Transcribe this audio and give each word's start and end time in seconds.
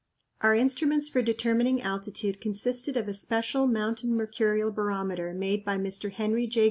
Our 0.41 0.55
instruments 0.55 1.09
for 1.09 1.21
determining 1.21 1.83
altitude 1.83 2.41
consisted 2.41 2.97
of 2.97 3.07
a 3.07 3.13
special 3.13 3.67
mountain 3.67 4.15
mercurial 4.15 4.71
barometer 4.71 5.31
made 5.31 5.63
by 5.63 5.77
Mr. 5.77 6.11
Henry 6.11 6.47
J. 6.47 6.59